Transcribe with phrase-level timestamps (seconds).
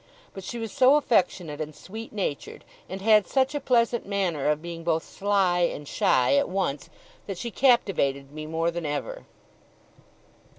[0.33, 4.59] But she was so affectionate and sweet natured, and had such a pleasant manner of
[4.59, 6.89] being both sly and shy at once,
[7.27, 9.27] that she captivated me more than ever.